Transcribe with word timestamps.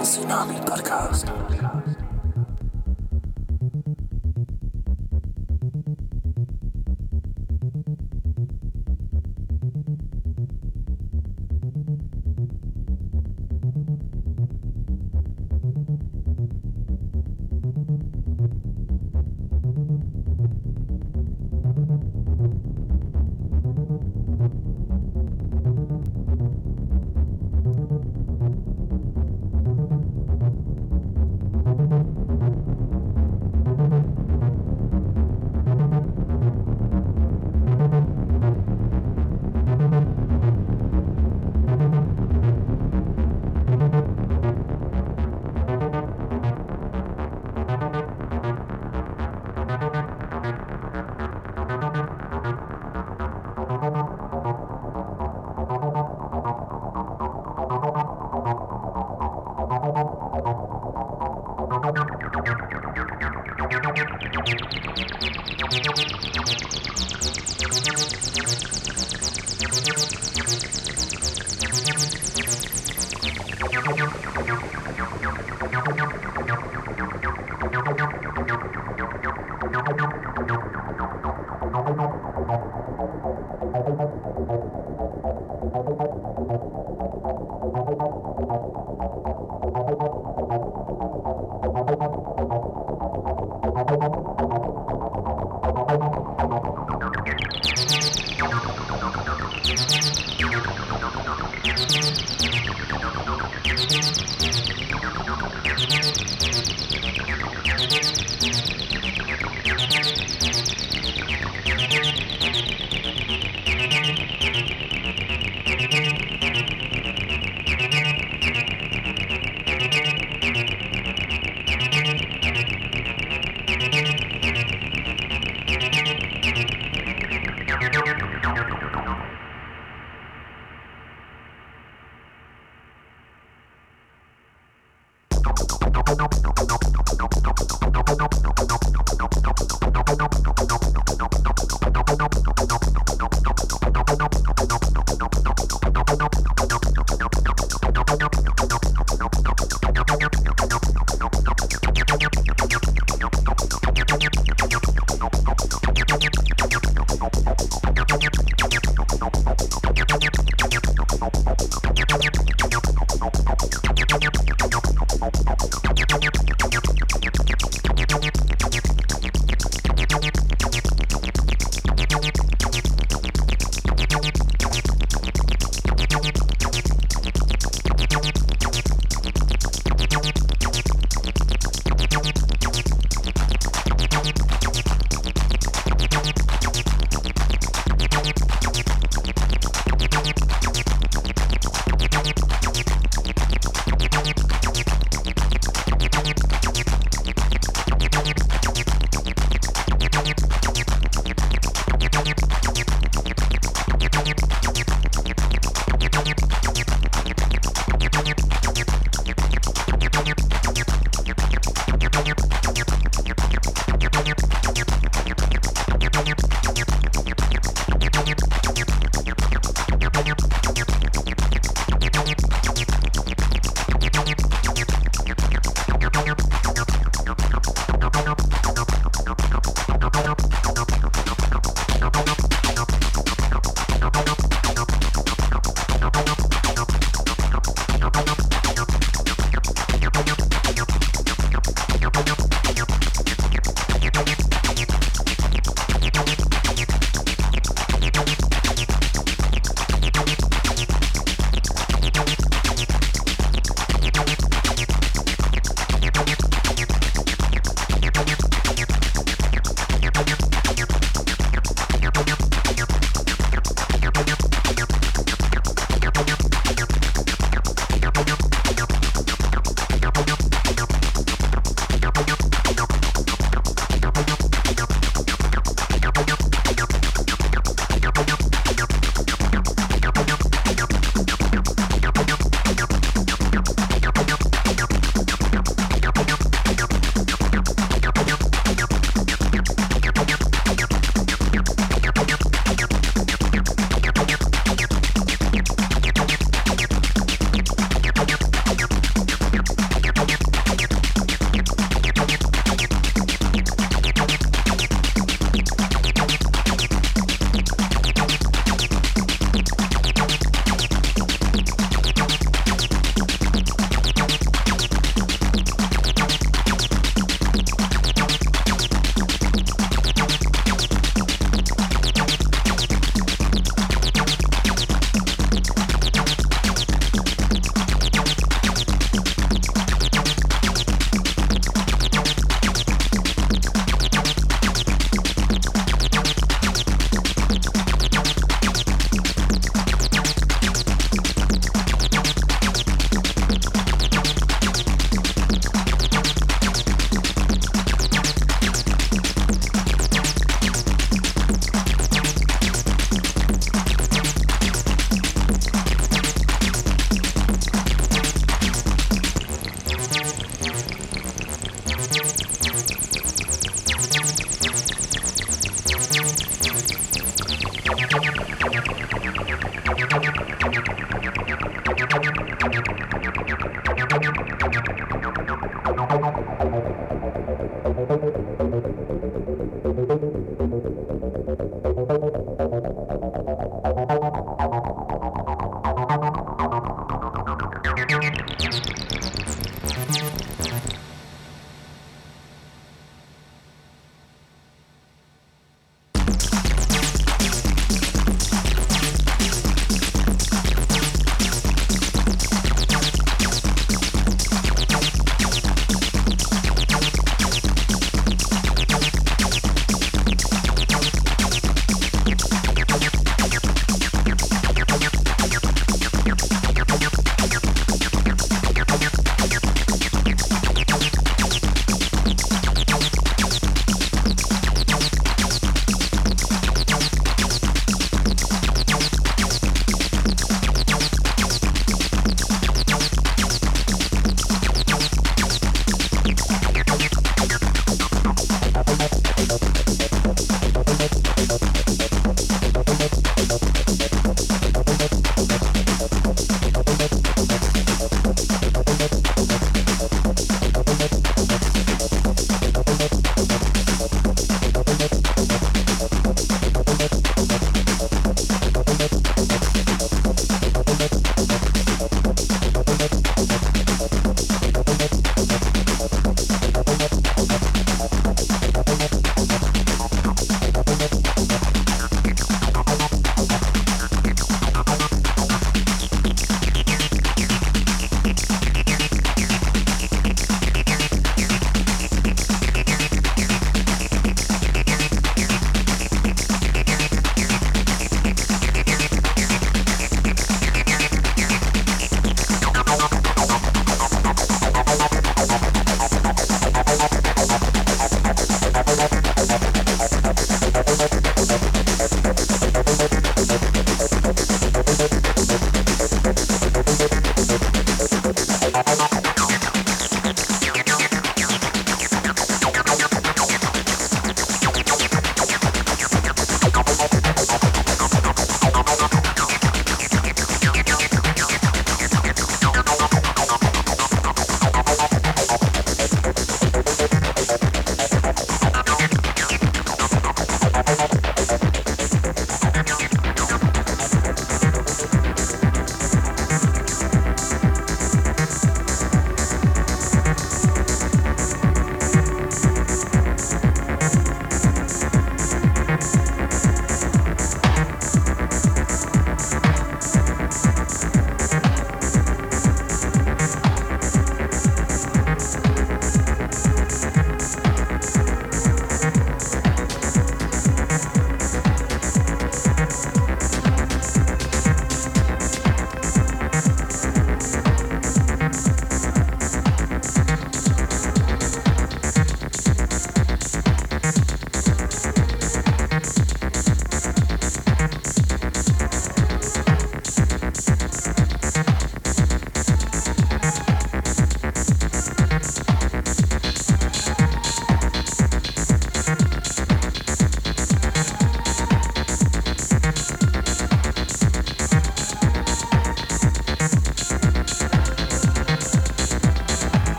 Tsunami 0.00 0.56
Podcast. 0.64 1.28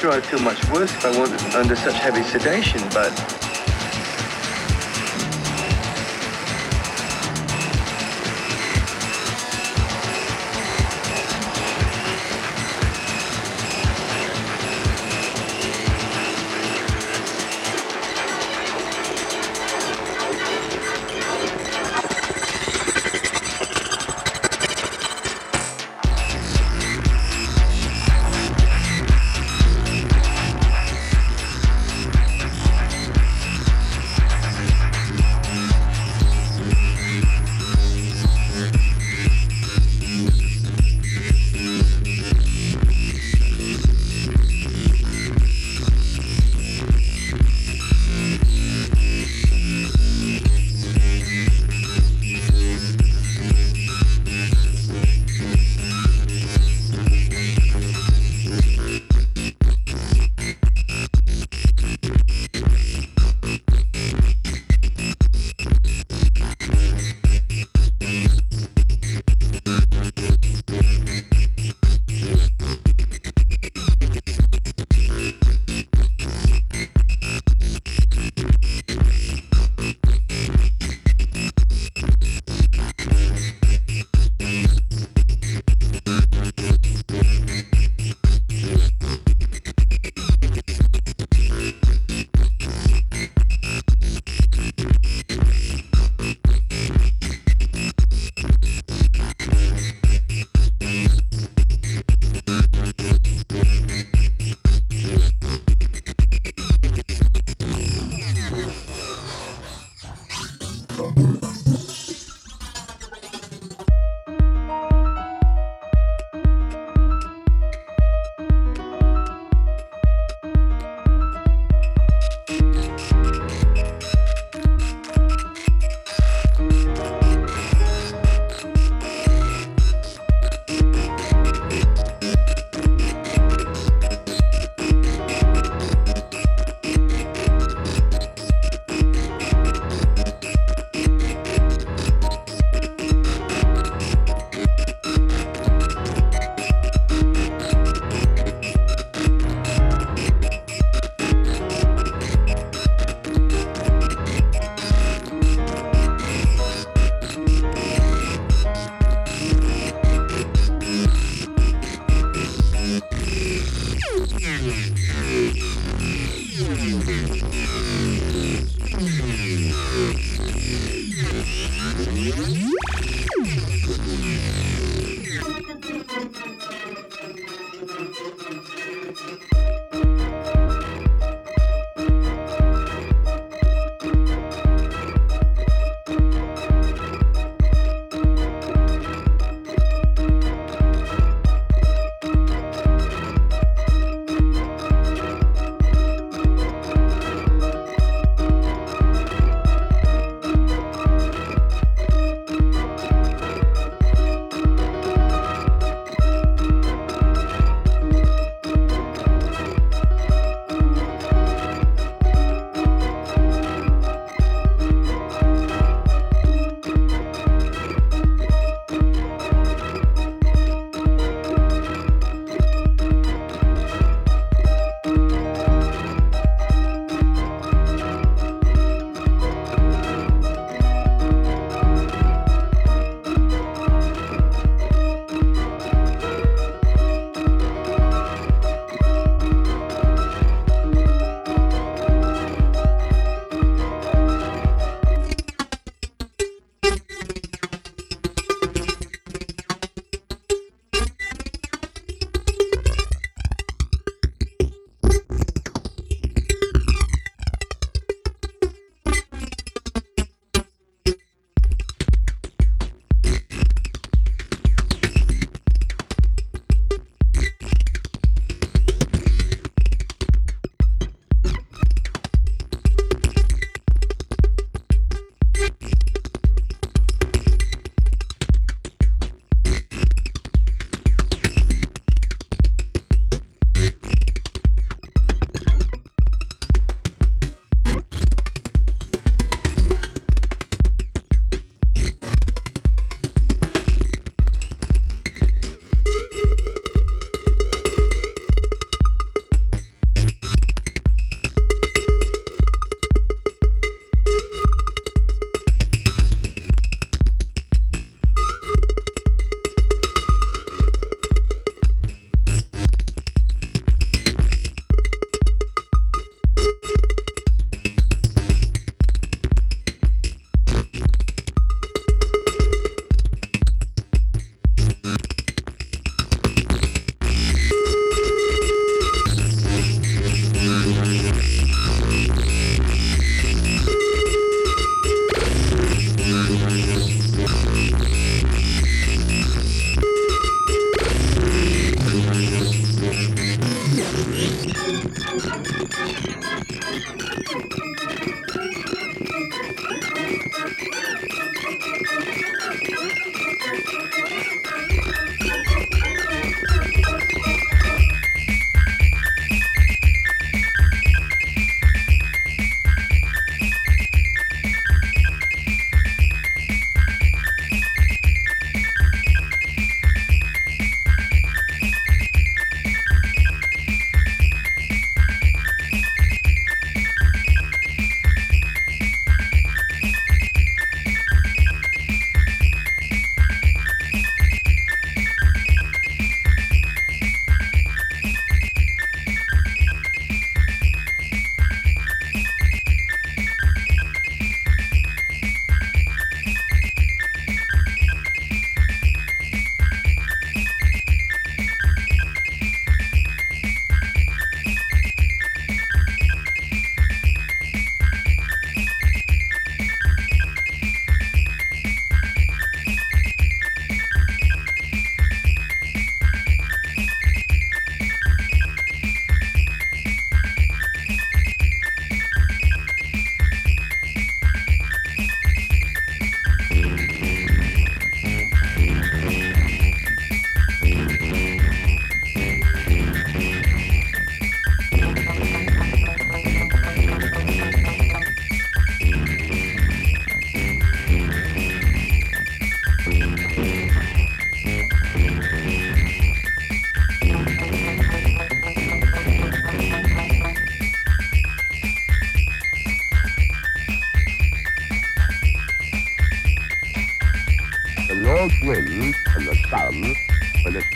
sure 0.00 0.12
I'd 0.12 0.24
feel 0.24 0.40
much 0.40 0.66
worse 0.70 0.90
if 0.94 1.04
I 1.04 1.18
wasn't 1.18 1.54
under 1.54 1.76
such 1.76 1.92
heavy 1.92 2.22
sedation, 2.22 2.80
but 2.88 3.39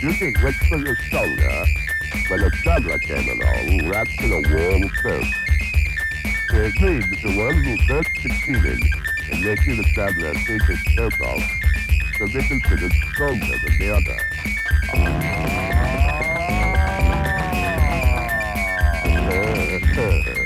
the 0.05 0.33
north 0.41 0.71
wind 0.71 0.87
and 0.87 0.87
the 0.87 0.97
sun, 1.11 1.31
when 2.29 2.41
a 2.43 2.51
traveler 2.51 2.99
came 2.99 3.41
along 3.41 3.89
wrapped 3.89 4.21
in 4.21 4.33
a 4.33 4.41
warm 4.55 4.89
cloak. 5.01 5.25
He 6.51 6.59
agreed 6.59 7.05
that 7.05 7.21
the 7.23 7.33
one 7.39 7.57
who 7.65 7.77
first 7.87 8.11
succeeded 8.21 8.81
in 9.31 9.45
making 9.45 9.77
the 9.79 9.85
traveler 9.95 10.35
take 10.35 10.63
his 10.65 10.83
coat 10.97 11.21
off 11.21 11.43
should 12.17 12.33
be 12.33 12.43
considered 12.43 12.93
stronger 13.13 13.59
than 13.65 13.79
the 13.79 13.91
other. 13.95 14.19
Then 19.27 20.39
ah. 20.39 20.41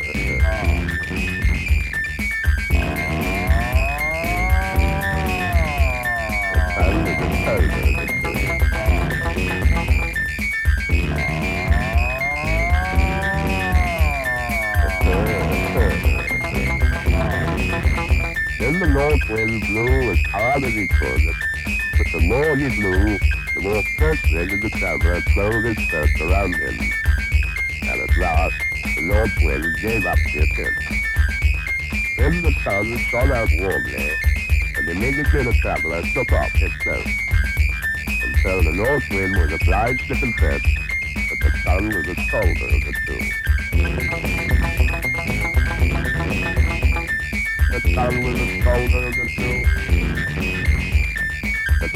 wind 19.28 19.62
blew 19.66 20.12
as 20.12 20.20
hard 20.30 20.64
as 20.64 20.72
he 20.72 20.88
could, 20.88 21.20
but 21.96 22.06
the 22.12 22.20
more 22.20 22.56
he 22.56 22.68
blew, 22.80 23.18
the 23.54 23.60
more 23.60 23.82
closely 23.96 24.46
did 24.46 24.62
the 24.62 24.70
traveler 24.70 25.20
close 25.32 25.64
his 25.64 25.86
skirts 25.86 26.20
around 26.20 26.54
him. 26.54 26.78
And 27.82 28.00
at 28.02 28.16
last, 28.16 28.54
the 28.96 29.02
north 29.02 29.36
wind 29.42 29.76
gave 29.80 30.06
up 30.06 30.18
the 30.32 30.40
attempt. 30.40 30.98
Then 32.16 32.42
the 32.42 32.52
sun 32.64 32.96
shone 33.10 33.32
out 33.32 33.48
warmly, 33.58 34.10
and 34.76 34.88
immediately 34.88 35.44
the 35.44 35.52
traveler 35.60 36.02
took 36.14 36.32
off 36.32 36.52
his 36.52 36.74
coat. 36.76 37.06
And 38.24 38.36
so 38.42 38.62
the 38.62 38.72
north 38.72 39.04
wind 39.10 39.36
was 39.36 39.52
obliged 39.52 40.08
to 40.08 40.14
confess 40.14 40.62
that 40.62 41.38
the 41.40 41.52
sun 41.64 41.88
was 41.88 42.06
the 42.06 42.16
colder 42.30 42.74
of 42.74 42.84
the 42.84 42.94
two. 43.06 43.47
The 47.98 48.04
sun 48.04 48.22
was 48.22 48.38
the 48.38 48.62
of 48.98 49.16
the 49.16 49.26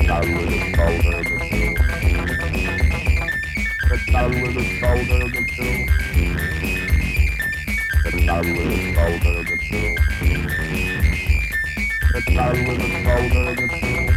sun 0.05 0.26
was 0.34 0.48
the 0.50 0.59
colder 0.74 1.14
of 1.16 1.24
the 1.24 1.38
sun 4.11 4.30
was 4.42 4.55
the 4.55 4.64
colder 4.80 5.20
of 5.22 5.30
the 5.32 5.42
sun 8.26 8.42
was 8.42 8.66
the 8.74 8.94
colder 8.96 9.34
of 9.38 9.46
the 9.46 9.57
two. 9.62 9.94
The 12.12 12.20
sun 12.34 12.57
was 12.66 12.78
the 12.78 14.11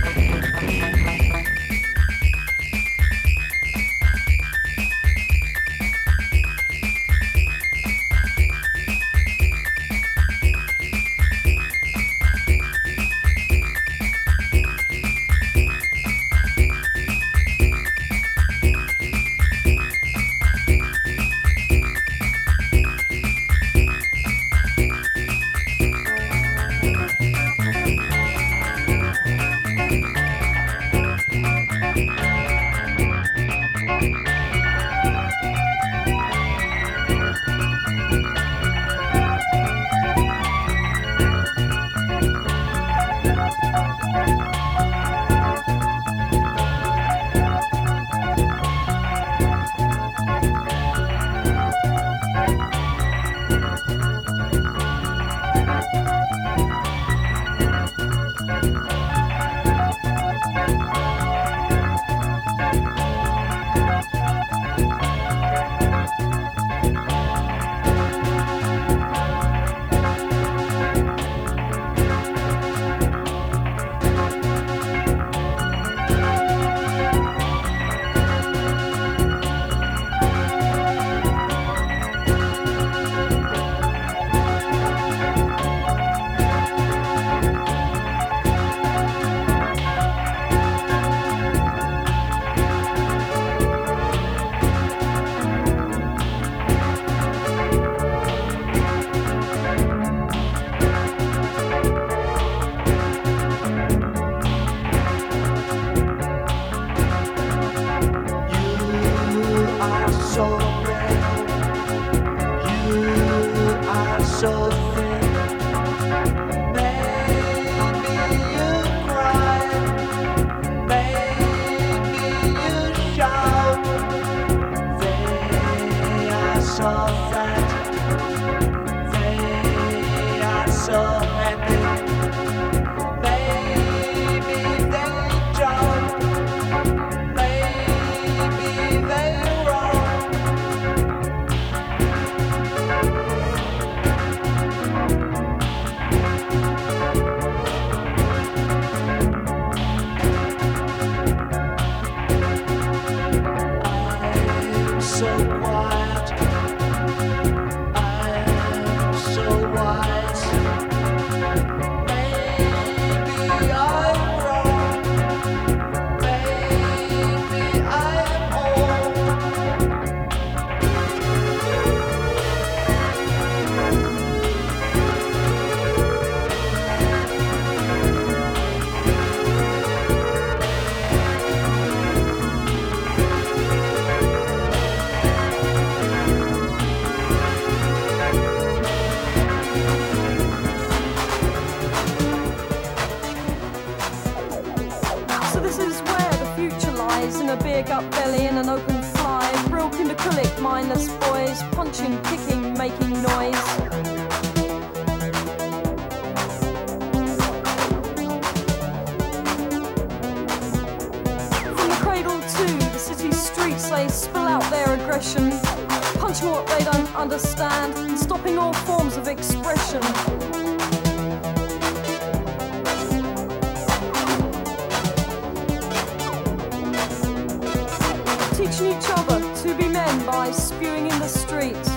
Teaching 228.65 228.87
each 228.87 229.09
other 229.11 229.39
to 229.57 229.75
be 229.75 229.87
men 229.87 230.25
by 230.25 230.49
spewing 230.49 231.05
in 231.05 231.19
the 231.19 231.27
streets. 231.27 231.87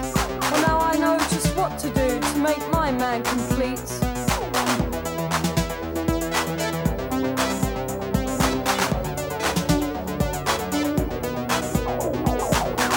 Well, 0.51 0.61
now 0.61 0.79
I 0.79 0.99
know 0.99 1.17
just 1.31 1.57
what 1.57 1.79
to 1.79 1.89
do 1.89 2.21
to 2.21 2.39
make 2.39 2.61
my 2.71 2.91
man 2.93 3.23
complete. 3.23 3.81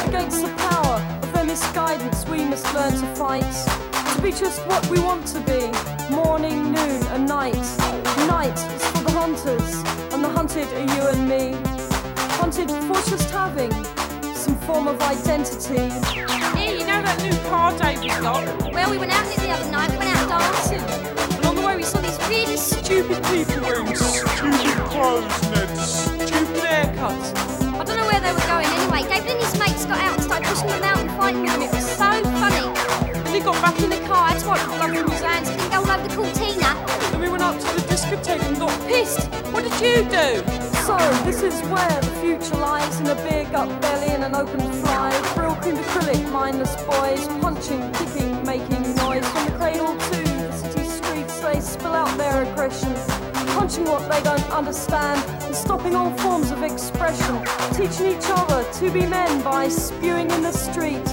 Against 0.06 0.42
the 0.42 0.54
power 0.58 0.96
of 1.24 1.32
their 1.32 1.46
misguidance, 1.46 2.28
we 2.28 2.44
must 2.44 2.74
learn 2.74 2.92
to 2.92 3.16
fight. 3.16 3.56
To 4.16 4.22
be 4.22 4.34
just 4.34 4.60
what 4.68 4.86
we 4.90 5.00
want 5.00 5.26
to 5.28 5.40
be 5.40 5.72
morning, 6.14 6.74
noon, 6.74 7.04
and 7.14 7.26
night. 7.26 7.56
Night 8.28 8.58
is 8.76 8.86
for 8.88 9.04
the 9.04 9.12
hunters, 9.12 9.76
and 10.14 10.22
the 10.22 10.30
hunted 10.30 10.68
are 10.74 10.94
you 10.94 11.08
and 11.08 11.30
me. 11.30 11.81
Hunted 12.52 12.84
for 12.84 13.00
just 13.10 13.32
having 13.32 13.72
some 14.36 14.58
form 14.68 14.90
of 14.90 15.00
identity. 15.00 15.88
Here, 16.12 16.28
you 16.76 16.84
know 16.84 17.00
that 17.00 17.16
new 17.24 17.32
car 17.48 17.72
David 17.80 18.12
got? 18.20 18.44
Well, 18.74 18.92
we 18.92 18.98
went 18.98 19.14
out 19.14 19.24
the 19.24 19.48
other 19.48 19.72
night, 19.72 19.90
we 19.90 19.96
went 19.96 20.12
out 20.20 20.28
dancing. 20.28 20.84
And 21.38 21.46
on 21.46 21.56
the 21.56 21.62
way 21.62 21.78
we 21.78 21.84
saw 21.84 22.02
these 22.02 22.20
really 22.28 22.58
stupid 22.58 23.24
people 23.32 23.56
wearing 23.64 23.96
Stupid 23.96 24.84
clothes, 24.92 25.32
Ned. 25.48 25.72
Stupid 25.80 26.60
haircuts. 26.68 27.32
I 27.72 27.84
don't 27.86 27.96
know 27.96 28.08
where 28.12 28.20
they 28.20 28.34
were 28.36 28.48
going 28.52 28.68
anyway. 28.68 29.08
David 29.08 29.32
and 29.32 29.40
his 29.40 29.56
mates 29.58 29.86
got 29.86 30.04
out 30.04 30.20
and 30.20 30.24
started 30.24 30.44
pushing 30.52 30.68
them 30.68 30.84
out 30.84 31.00
and 31.00 31.12
fighting 31.12 31.44
with 31.44 31.56
them. 31.56 31.62
It 31.62 31.72
was 31.72 31.88
so 31.88 32.12
funny. 32.36 32.68
And 33.16 33.30
he 33.32 33.40
got 33.40 33.56
back 33.64 33.80
in 33.80 33.96
the 33.96 34.02
Car, 34.12 34.28
I 34.28 34.36
had 34.36 34.44
to 34.44 34.48
wipe 34.52 34.60
the 34.60 34.76
blood 34.76 34.92
from 34.92 35.10
his 35.10 35.22
hands. 35.24 35.48
He 35.48 35.56
didn't 35.56 35.72
go 35.72 35.88
all 35.88 35.92
over 35.96 36.04
the 36.04 36.16
cortina. 36.20 36.76
and 37.16 37.22
we 37.22 37.30
went 37.32 37.44
up 37.44 37.56
to 37.56 37.68
the 37.80 37.84
discotheque 37.88 38.44
and 38.44 38.60
got 38.60 38.76
pissed. 38.92 39.24
What 39.56 39.64
did 39.64 39.80
you 39.80 40.04
do? 40.12 40.71
So, 40.86 40.98
this 41.26 41.44
is 41.44 41.62
where 41.70 42.02
the 42.02 42.12
future 42.22 42.56
lies 42.56 43.00
in 43.00 43.06
a 43.06 43.16
big 43.16 43.52
gut 43.52 43.70
belly 43.82 44.14
and 44.14 44.24
an 44.24 44.34
open 44.34 44.60
fly. 44.60 45.12
Brylcreem 45.36 45.78
acrylic, 45.78 46.32
mindless 46.32 46.76
boys, 46.84 47.28
punching, 47.40 47.92
kicking, 47.94 48.44
making 48.44 48.96
noise. 48.96 49.28
From 49.28 49.46
the 49.46 49.52
cradle 49.60 49.96
to 49.96 50.24
the 50.24 50.52
city 50.52 50.84
streets, 50.86 51.40
they 51.40 51.60
spill 51.60 51.94
out 51.94 52.18
their 52.18 52.44
aggression. 52.44 52.96
Punching 53.54 53.86
what 53.86 54.10
they 54.10 54.24
don't 54.24 54.50
understand 54.50 55.24
and 55.44 55.56
stopping 55.56 55.96
all 55.96 56.12
forms 56.18 56.50
of 56.50 56.64
expression. 56.64 57.40
Teaching 57.74 58.18
each 58.18 58.30
other 58.30 58.66
to 58.80 58.90
be 58.90 59.06
men 59.06 59.44
by 59.44 59.68
spewing 59.68 60.32
in 60.32 60.42
the 60.42 60.52
street. 60.52 61.06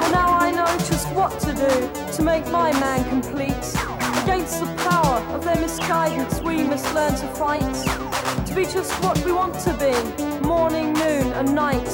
Well, 0.00 0.10
now 0.10 0.38
I 0.38 0.50
know 0.52 0.66
just 0.88 1.06
what 1.12 1.38
to 1.40 1.52
do 1.52 2.12
to 2.16 2.22
make 2.22 2.46
my 2.48 2.72
man 2.80 3.06
complete. 3.10 3.76
Against 4.22 4.60
the 4.60 4.72
power 4.78 5.18
of 5.34 5.44
their 5.44 5.56
misguidance, 5.56 6.40
we 6.40 6.64
must 6.64 6.94
learn 6.94 7.14
to 7.16 7.26
fight. 7.34 8.11
To 8.52 8.56
be 8.56 8.66
just 8.66 8.92
what 9.02 9.16
we 9.24 9.32
want 9.32 9.58
to 9.60 9.72
be 9.80 10.46
morning, 10.46 10.92
noon, 10.92 11.32
and 11.32 11.54
night. 11.54 11.86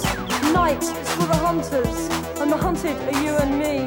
Night 0.53 0.83
is 0.83 1.11
for 1.13 1.27
the 1.27 1.37
hunters, 1.37 2.09
and 2.41 2.51
the 2.51 2.57
hunted 2.57 2.97
are 2.97 3.23
you 3.23 3.37
and 3.37 3.61
me. 3.61 3.87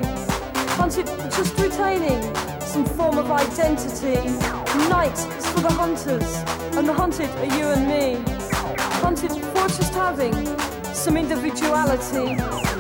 Hunted 0.80 1.07
just 1.36 1.59
retaining 1.59 2.22
some 2.61 2.86
form 2.86 3.17
of 3.17 3.30
identity. 3.30 4.15
Night 4.88 5.17
is 5.38 5.45
for 5.47 5.59
the 5.59 5.74
hunters, 5.74 6.34
and 6.78 6.88
the 6.88 6.93
hunted 6.93 7.30
are 7.30 7.57
you 7.57 7.65
and 7.65 7.86
me. 7.89 8.24
Hunted 9.03 9.32
for 9.32 9.67
just 9.67 9.93
having 9.93 10.34
some 10.93 11.17
individuality. 11.17 12.70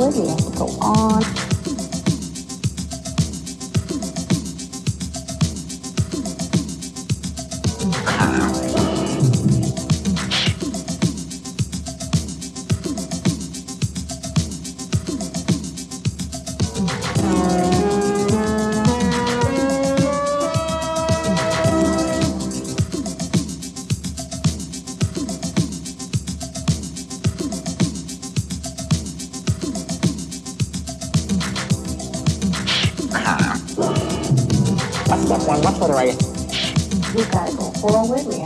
Then 0.00 0.12
there 0.12 0.64
were 0.64 1.29
signs 37.80 38.39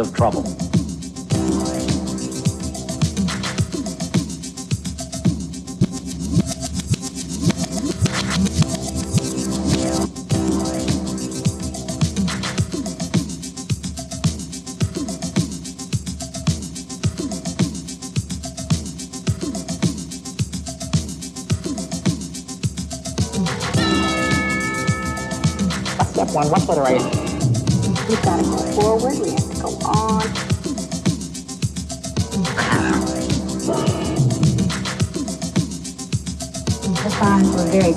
of 0.00 0.14
trouble. 0.14 0.59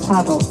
Were 0.09 0.23
very 0.23 0.42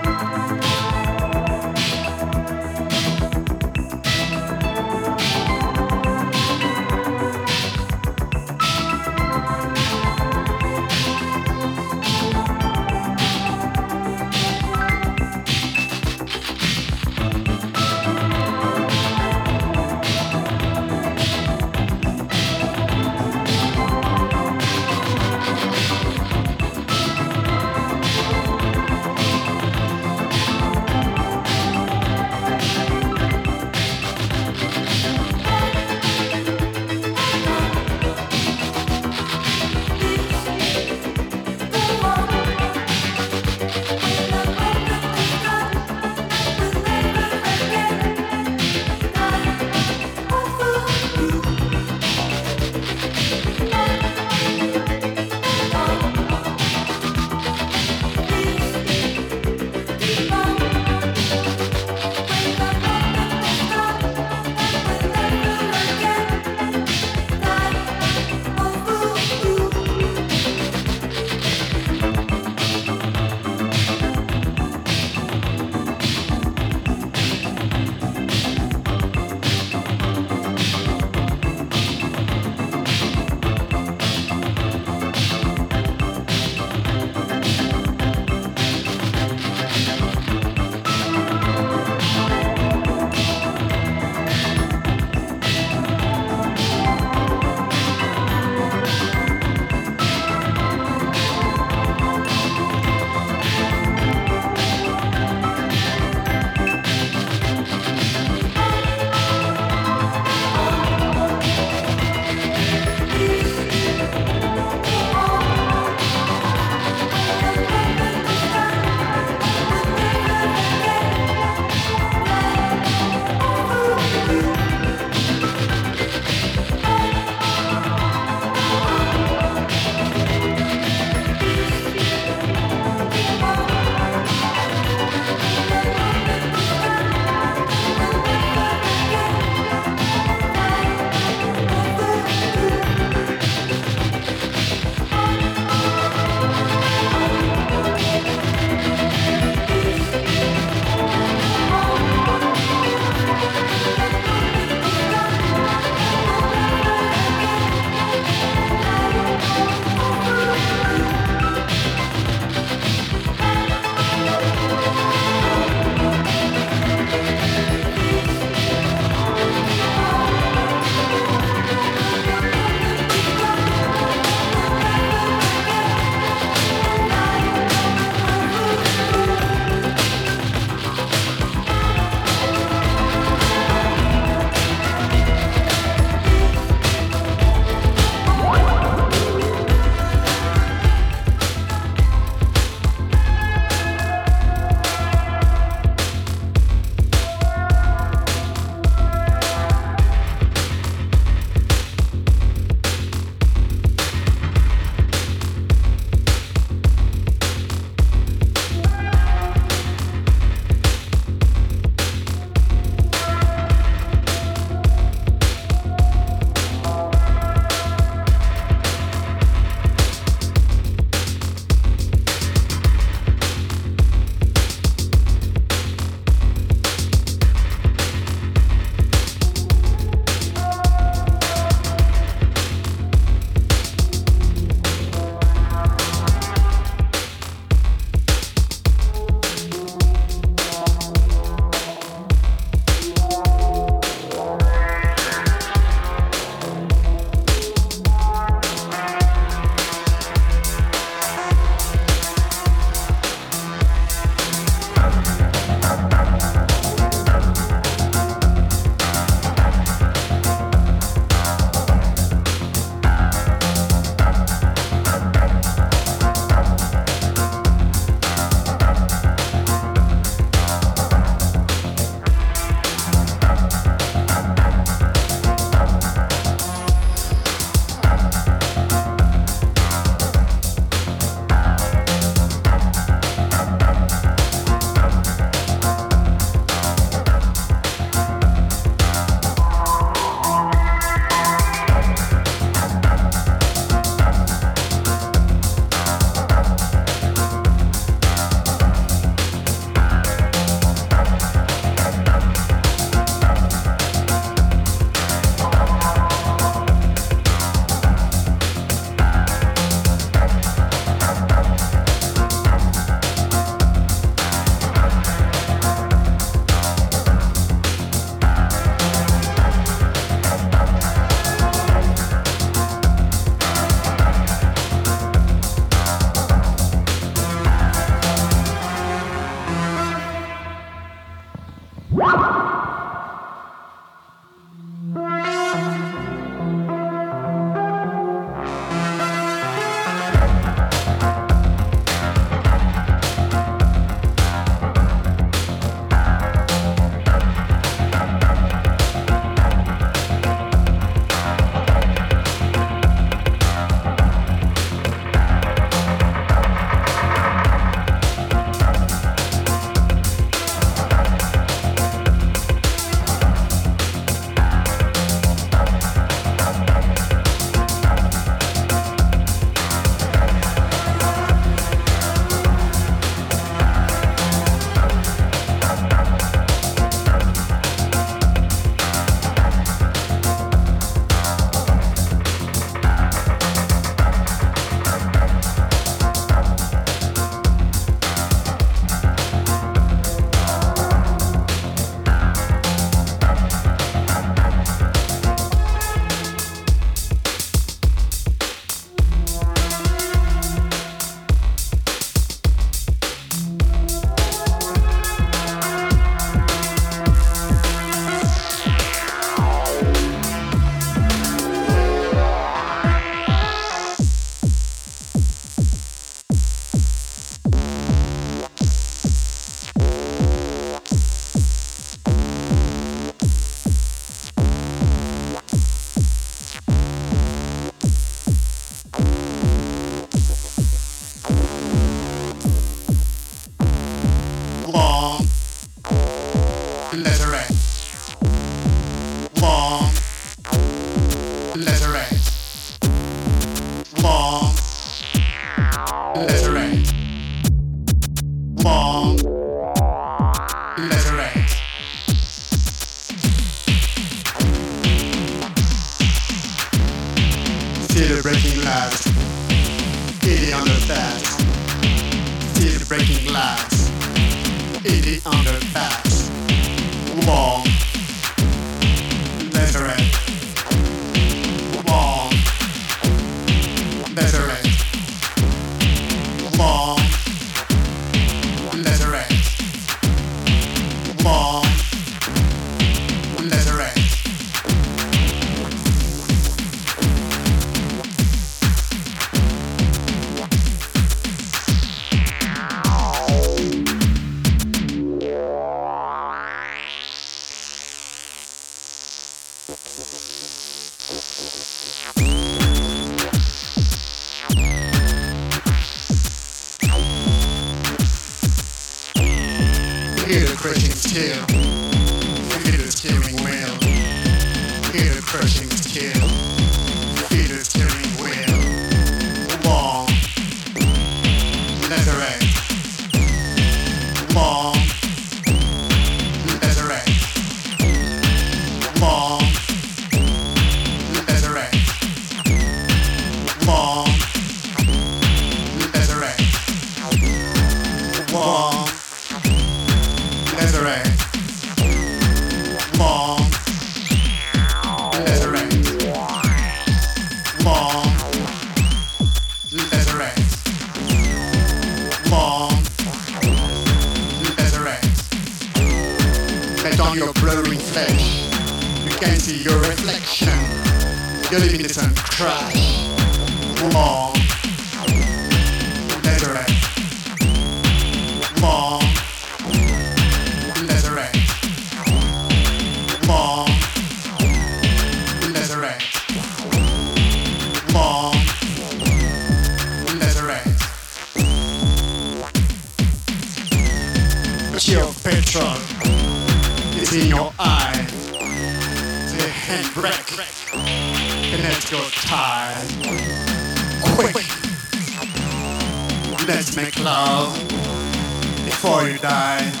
die. 599.41 600.00